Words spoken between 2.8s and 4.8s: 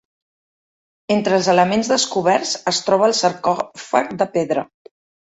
troba el sarcòfag de pedra.